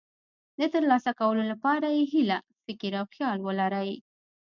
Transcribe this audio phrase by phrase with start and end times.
[0.59, 3.91] د ترلاسه کولو لپاره یې هیله، فکر او خیال ولرئ.